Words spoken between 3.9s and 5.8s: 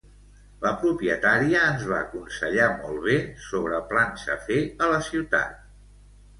plans a fer a la ciutat.